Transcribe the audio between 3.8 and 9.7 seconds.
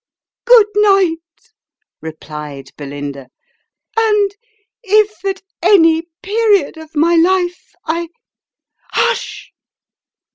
and, if at any period of my life, I Hush